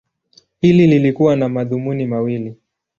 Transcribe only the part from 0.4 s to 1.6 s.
Hili lilikuwa na